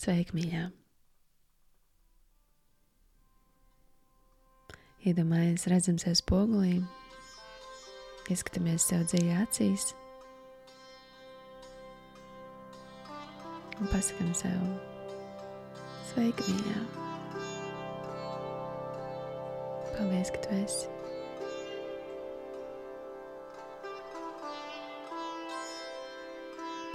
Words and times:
Sveiki, 0.00 0.32
mīļā! 0.32 0.60
Iedomājies, 5.10 5.66
redzam 5.68 5.98
sev 6.00 6.14
spogulī, 6.16 6.78
ieskatāmies 8.32 8.86
sev 8.88 9.04
dziļi 9.10 9.36
acīs 9.42 9.90
un 13.76 13.92
pasakam 13.92 14.32
sev: 14.40 14.64
Sveika, 16.14 16.48
mīļā! 16.48 16.80
Paldies, 19.92 20.32
ka 20.32 20.46
tu 20.48 20.60
esi! 20.64 20.92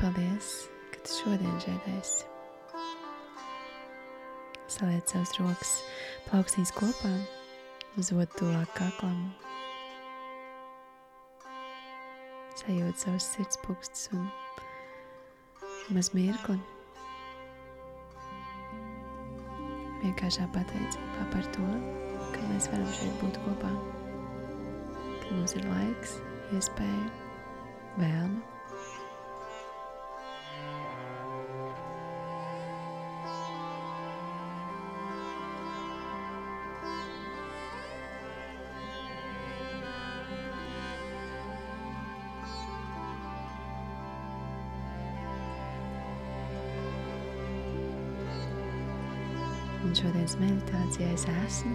Paldies, 0.02 0.56
ka 0.96 1.04
tu 1.04 1.20
šodien 1.22 1.62
šeit 1.68 1.94
esi! 2.00 2.35
Saliec 4.76 5.08
savas 5.08 5.32
rokas 5.40 5.70
plauksnīs 6.26 6.74
kopā, 6.76 7.10
uz 7.96 8.10
otru 8.12 8.42
tuvāk 8.42 8.74
kaklam. 8.76 9.20
Sajūt 12.60 13.00
savus 13.00 13.28
sirdspūkstus 13.38 14.10
un 14.18 14.26
maz 15.96 16.10
mirkli. 16.18 16.58
Vienkāršā 20.02 20.50
pateicība 20.58 21.30
par 21.32 21.48
to, 21.56 21.70
ka 22.34 22.44
mēs 22.50 22.68
varam 22.74 22.92
šeit 22.98 23.16
būt 23.22 23.40
kopā, 23.46 23.72
ka 25.22 25.38
mums 25.38 25.56
ir 25.56 25.70
laiks, 25.72 26.18
iespēja, 26.52 27.08
vēlme 27.96 28.55
Un 49.96 50.00
šodienas 50.02 50.34
meditācijā 50.36 51.06
es 51.16 51.22
esmu 51.32 51.70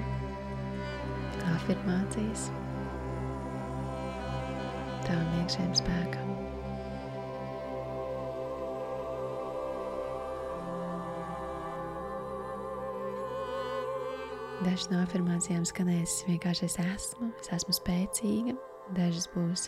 afirmācijas 1.55 2.43
tavam 5.07 5.31
iekšējiem 5.39 5.71
spēkam. 5.79 6.35
Dažas 14.67 14.91
no 14.93 15.01
afirmācijām 15.07 15.65
skanēs 15.73 16.19
vienkārši 16.29 16.69
es 16.69 16.77
esmu, 16.85 17.31
es 17.41 17.49
esmu 17.57 17.79
spēcīga, 17.79 18.59
dažas 19.01 19.31
būs 19.33 19.65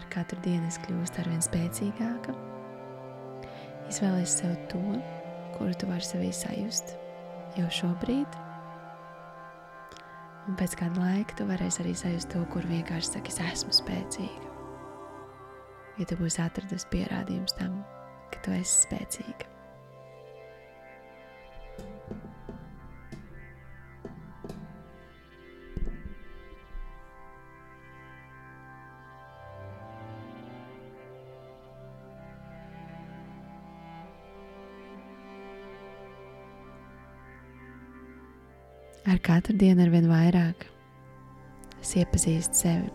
ar 0.00 0.10
katru 0.16 0.42
dienu 0.48 0.66
es 0.72 0.82
kļūstu 0.88 1.22
ar 1.22 1.30
vien 1.30 1.46
spēcīgāka. 1.46 2.34
Izvēlēs 3.94 4.40
sev 4.42 4.58
to, 4.74 4.84
kuru 5.54 5.78
tu 5.78 5.94
vari 5.94 6.10
sevī 6.10 6.34
sajust 6.34 6.96
jau 7.58 7.68
šobrīd. 7.80 8.40
Un 10.44 10.58
pēc 10.60 10.76
kāda 10.76 11.00
laika 11.00 11.38
tu 11.38 11.46
varēsi 11.48 11.84
arī 11.84 11.94
sajust 11.96 12.32
to, 12.34 12.42
kur 12.52 12.66
vienkārši 12.68 13.14
saki, 13.14 13.32
es 13.32 13.40
esmu 13.54 13.72
spēcīga. 13.72 14.52
Ja 16.00 16.08
tu 16.10 16.18
būsi 16.20 16.42
atradis 16.44 16.84
pierādījums 16.92 17.56
tam, 17.56 17.80
ka 18.34 18.44
tu 18.44 18.56
esi 18.58 18.84
spēcīga. 18.84 19.53
Ar 39.04 39.18
katru 39.20 39.52
dienu 39.60 39.84
ar 39.84 39.90
vien 39.92 40.06
vairāk 40.08 40.62
es 41.82 41.90
iepazīstu 42.00 42.56
sevi. 42.56 42.88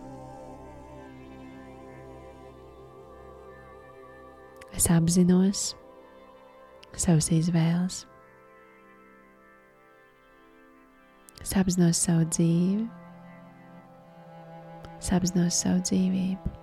Es 4.74 4.88
apzinos 4.90 5.68
savas 6.98 7.30
izvēles. 7.30 8.02
Es 11.40 11.54
apzinos 11.56 12.02
savu 12.02 12.26
dzīvi, 12.26 12.84
es 14.98 15.14
apzinos 15.14 15.62
savu 15.62 15.86
dzīvību. 15.86 16.56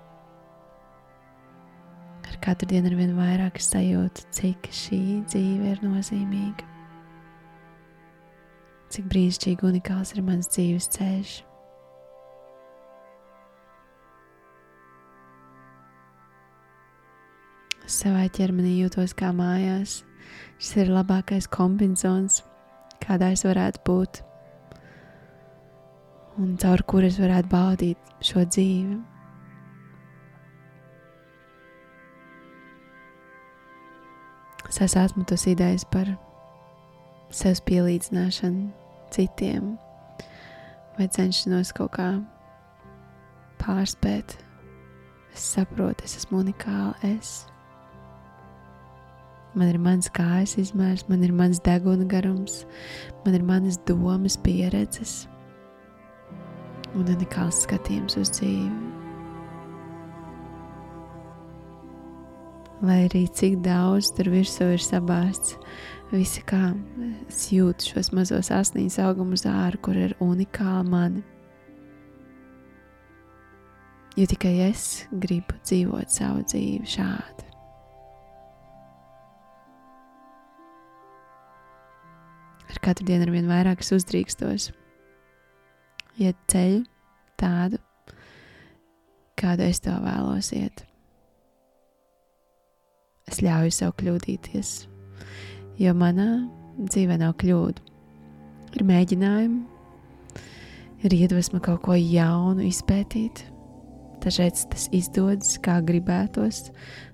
Ar 2.27 2.41
katru 2.43 2.67
dienu 2.75 2.91
ar 2.91 2.99
vien 2.99 3.15
vairāk 3.15 3.63
sajūtu, 3.63 4.27
cik 4.35 4.73
šī 4.75 5.05
dzīve 5.31 5.77
ir 5.77 5.87
nozīmīga 5.87 6.76
cik 8.93 9.07
brīnišķīgi 9.11 9.67
unikāls 9.67 10.13
ir 10.15 10.23
mans 10.25 10.49
dzīves 10.53 10.89
ceļš. 10.95 11.33
Savā 17.87 18.25
ķermenī 18.35 18.73
jūtos 18.81 19.15
kā 19.15 19.31
mājās. 19.35 20.01
Šis 20.59 20.73
ir 20.83 20.89
labākais 20.91 21.47
kombinācijas, 21.47 22.41
kādā 23.03 23.29
es 23.35 23.45
varētu 23.47 23.83
būt, 23.87 24.19
un 26.41 26.57
caur 26.59 26.83
kuru 26.89 27.07
es 27.07 27.19
varētu 27.21 27.51
baudīt 27.53 28.11
šo 28.27 28.43
dzīvi. 28.43 28.97
Es 34.67 34.95
esmu 34.95 35.23
tas 35.25 35.47
idejas 35.47 35.87
par 35.87 36.11
sev 37.33 37.61
pielīdzināšanu 37.67 38.69
citiem, 39.13 39.75
vai 40.97 41.07
cenšanos 41.11 41.73
kaut 41.77 41.93
kā 41.97 42.09
pārspēt. 43.61 44.37
Es 45.35 45.45
saprotu, 45.53 46.07
es 46.07 46.17
esmu 46.17 46.41
unikāla. 46.41 46.95
Es. 47.05 47.45
Man 49.57 49.69
ir 49.69 49.79
mans 49.81 50.09
kājas 50.13 50.57
izmērs, 50.61 51.07
man 51.09 51.23
ir 51.25 51.33
mans 51.33 51.61
deguna 51.65 52.05
garums, 52.09 52.63
man 53.25 53.37
ir 53.37 53.45
manas 53.45 53.79
domas, 53.89 54.37
pieredzes 54.37 55.25
un 56.97 57.09
unikāls 57.13 57.63
skatījums 57.65 58.17
uz 58.19 58.31
dzīvi. 58.37 58.69
Lai 62.85 62.99
arī 63.07 63.23
cik 63.33 63.57
daudz 63.65 64.11
tur 64.13 64.29
virsū 64.29 64.67
ir 64.75 64.83
sabāzts, 64.83 65.55
Visi 66.07 66.39
kā 66.47 66.69
es 67.27 67.49
jūtu 67.51 67.89
šos 67.91 68.13
mazos 68.15 68.47
asnīs 68.55 68.95
augumus 69.03 69.43
ārā, 69.43 69.75
kur 69.83 69.97
ir 69.99 70.13
unikāla 70.23 70.85
mani. 70.87 71.23
Jo 74.15 74.23
tikai 74.31 74.53
es 74.69 75.03
gribu 75.11 75.59
dzīvot 75.67 76.09
savu 76.09 76.45
dzīvi 76.47 76.87
šādi. 76.87 77.49
Ar 82.71 82.81
katru 82.87 83.11
dienu 83.11 83.27
ar 83.27 83.35
vien 83.35 83.51
vairāk 83.51 83.83
es 83.83 83.91
uzdrīkstos 83.99 84.71
iet 86.23 86.39
ceļu 86.47 86.85
tādu, 87.37 87.83
kādu 89.35 89.67
es 89.67 89.83
to 89.83 89.99
vēlos 90.07 90.55
iet. 90.55 90.87
Es 93.27 93.43
ļauju 93.43 93.75
sev 93.75 93.99
kļūdīties 93.99 94.77
jo 95.81 95.93
manā 95.97 96.29
dzīvē 96.77 97.17
nav 97.21 97.35
kļūdu. 97.41 97.83
Ir 98.77 98.85
mēģinājumi, 98.85 99.59
ir 101.05 101.15
iedvesma 101.17 101.61
kaut 101.63 101.83
ko 101.85 101.97
jaunu 101.97 102.65
izpētīt. 102.67 103.45
Dažreiz 104.23 104.65
tas 104.71 104.87
izdodas 104.95 105.55
kā 105.63 105.77
gribētos, 105.85 106.67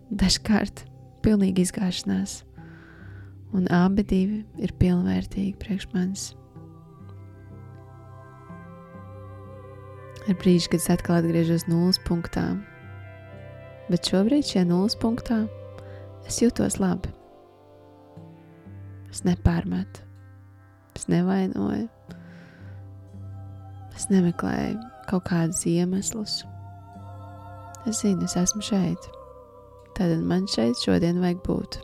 dažkārt 0.10 0.86
pilnīgi 1.24 1.68
izgāšanās, 1.68 2.42
un 3.54 3.68
abi 3.72 4.06
divi 4.08 4.40
ir 4.64 4.74
pilnvērtīgi 4.80 5.58
priekš 5.62 5.90
manis. 5.94 6.30
Ir 10.24 10.38
brīži, 10.40 10.70
kad 10.72 10.80
es 10.80 10.88
atkal 10.94 11.20
atgriežos 11.20 11.68
nulles 11.68 12.00
punktā, 12.08 12.46
bet 13.92 14.08
šobrīd 14.08 14.48
šajā 14.48 14.64
nulles 14.70 14.96
punktā 15.00 15.44
es 16.24 16.40
jūtos 16.40 16.80
labi. 16.80 17.12
Es 19.14 19.22
nepārmetu, 19.22 20.02
es 20.98 21.06
nevainoju, 21.06 21.86
es 23.94 24.08
nemeklēju 24.10 24.80
kaut 25.06 25.28
kādus 25.30 25.62
iemeslus. 25.70 26.40
Es 27.86 28.02
zinu, 28.02 28.26
es 28.26 28.34
esmu 28.40 28.64
šeit. 28.66 29.10
Tad 29.94 30.18
man 30.26 30.48
šeit 30.50 30.80
šodien 30.82 31.22
vajag 31.22 31.44
būt. 31.46 31.78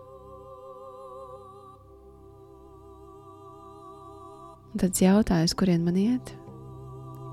Un 4.70 4.81
tad 4.81 4.90
es 4.90 5.04
jautāju, 5.04 5.54
kurien 5.60 5.86
man 5.86 5.98
iet, 6.02 6.34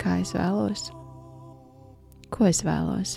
kā 0.02 0.18
es 0.20 0.36
vēlos, 0.36 0.90
ko 2.32 2.48
es 2.52 2.60
vēlos. 2.66 3.16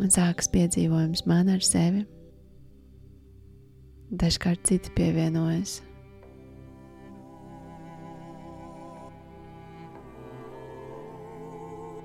Un 0.00 0.08
sākas 0.08 0.48
piedzīvojums 0.48 1.26
man 1.28 1.50
ar 1.52 1.60
sevi. 1.60 2.06
Dažkārt 4.10 4.64
citi 4.66 4.90
pievienojas. 4.96 5.76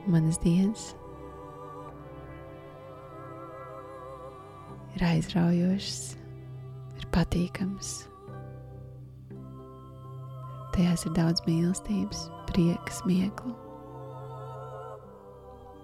Manas 0.05 0.37
dienas 0.43 0.91
ir 4.95 5.05
aizraujošas, 5.07 6.01
ir 6.99 7.07
patīkamas. 7.15 7.93
Tajās 10.75 11.07
ir 11.07 11.15
daudz 11.15 11.43
mīlestības, 11.47 12.27
prieka, 12.51 12.99
smieklu, 12.99 13.55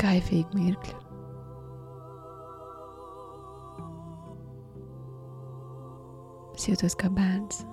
kaifīgu 0.04 0.60
mirkļu. 0.60 1.11
Es 6.62 6.68
jūtos 6.70 6.94
kā 6.94 7.08
bērns, 7.10 7.64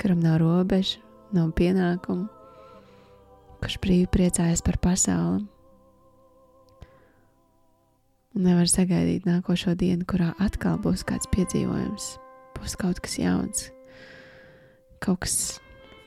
kuram 0.00 0.22
nav 0.24 0.38
robežu, 0.40 1.02
nav 1.36 1.50
pienākumu, 1.58 2.30
kurš 3.60 3.76
brīvi 3.84 4.06
priecājas 4.08 4.64
par 4.64 4.78
pasauli. 4.80 5.42
Un 8.32 8.48
nevar 8.48 8.72
sagaidīt 8.72 9.28
nākošo 9.28 9.76
dienu, 9.76 10.08
kurā 10.08 10.30
atkal 10.40 10.80
būs 10.80 11.04
kāds 11.04 11.28
piedzīvojums, 11.36 12.08
būs 12.56 12.78
kaut 12.80 13.04
kas 13.04 13.20
jauns, 13.20 13.68
kaut 15.04 15.26
kas 15.26 15.36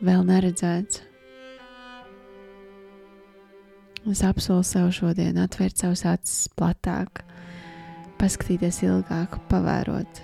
vēl 0.02 0.26
neredzēts. 0.34 1.06
Es 4.10 4.26
apsolu 4.26 4.66
sev 4.66 4.90
šodien 4.98 5.38
atvērt 5.46 5.86
savus 5.86 6.08
acis 6.10 6.48
platāk, 6.58 7.27
paskatīties 8.20 8.82
ilgāk, 8.88 9.38
pavērot 9.52 10.22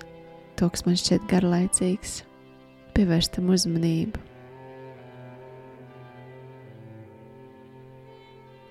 to, 0.58 0.70
kas 0.70 0.86
man 0.88 0.98
šķiet 1.00 1.26
garlaicīgs, 1.32 2.22
pievērst 2.98 3.36
tam 3.38 3.52
uzmanību. 3.54 4.22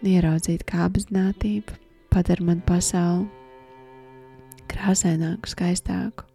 Ieraudzīt, 0.03 0.65
kā 0.67 0.89
apziņotība 0.89 1.79
padara 2.11 2.45
man 2.49 2.61
pasauli 2.67 3.29
krāsaināku, 4.73 5.51
skaistāku. 5.53 6.27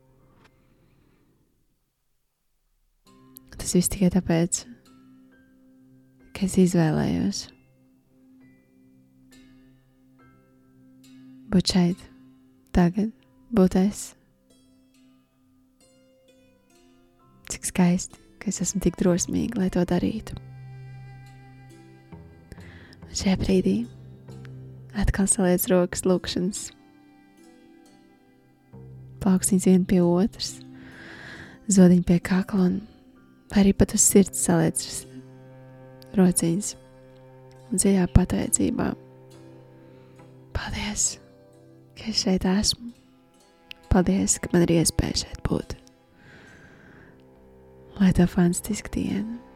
Tas 3.57 3.73
viss 3.75 3.91
tikai 3.91 4.09
tāpēc, 4.13 4.61
ka 6.31 6.45
es 6.47 6.55
izvēlējos 6.61 7.39
būt 11.51 11.73
šeit 11.73 12.05
tagad 12.77 13.09
būt 13.57 13.77
es. 13.79 14.11
Cik 17.49 17.65
skaisti, 17.71 18.19
ka 18.37 18.51
es 18.51 18.61
esmu 18.61 18.83
tik 18.83 18.99
drosmīga, 18.99 19.61
lai 19.61 19.69
to 19.73 19.81
darītu. 19.87 20.35
Un 23.07 23.15
šajā 23.15 23.37
brīdī 23.41 23.77
atkal 24.97 25.29
saliec 25.31 25.65
rokas 25.71 26.05
lūkšanas. 26.05 26.63
Plaukstīns 29.23 29.65
viena 29.65 29.87
pie 29.89 30.01
otras, 30.05 30.57
zodiņa 31.73 32.07
pie 32.07 32.19
kakla 32.23 32.69
un 32.69 32.81
arī 33.57 33.73
pat 33.73 33.95
uz 33.97 34.05
sirds 34.05 34.43
saliec 34.45 34.83
rociņas 36.17 36.75
un 37.71 37.79
dziļā 37.81 38.11
pateicībā. 38.13 38.91
Paldies! 40.57 41.15
Ka 41.97 42.11
es 42.11 42.23
šeit 42.23 42.45
esmu. 42.47 42.93
Paldies, 43.91 44.37
ka 44.43 44.51
man 44.53 44.67
ir 44.67 44.75
iespēja 44.79 45.23
šeit 45.23 45.43
būt. 45.47 45.77
Lai 47.97 48.13
tev 48.13 48.29
fantastiska 48.33 48.93
diena! 48.93 49.46